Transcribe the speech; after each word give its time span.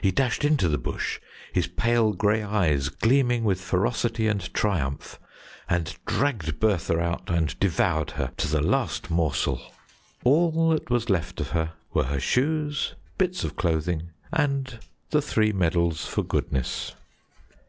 He 0.00 0.12
dashed 0.12 0.44
into 0.44 0.68
the 0.68 0.78
bush, 0.78 1.18
his 1.52 1.66
pale 1.66 2.12
grey 2.12 2.40
eyes 2.40 2.88
gleaming 2.88 3.42
with 3.42 3.60
ferocity 3.60 4.28
and 4.28 4.54
triumph, 4.54 5.18
and 5.68 5.96
dragged 6.06 6.60
Bertha 6.60 7.00
out 7.00 7.28
and 7.28 7.58
devoured 7.58 8.12
her 8.12 8.30
to 8.36 8.46
the 8.46 8.60
last 8.62 9.10
morsel. 9.10 9.60
All 10.22 10.70
that 10.70 10.88
was 10.88 11.10
left 11.10 11.40
of 11.40 11.50
her 11.50 11.72
were 11.92 12.04
her 12.04 12.20
shoes, 12.20 12.94
bits 13.18 13.42
of 13.42 13.56
clothing, 13.56 14.10
and 14.32 14.78
the 15.10 15.20
three 15.20 15.50
medals 15.50 16.06
for 16.06 16.22
goodness." 16.22 16.94